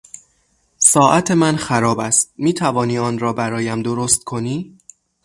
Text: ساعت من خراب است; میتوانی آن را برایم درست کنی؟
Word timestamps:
ساعت 0.79 1.31
من 1.31 1.55
خراب 1.55 1.99
است; 1.99 2.33
میتوانی 2.37 2.97
آن 2.97 3.19
را 3.19 3.33
برایم 3.33 3.81
درست 3.81 4.23
کنی؟ 4.23 4.77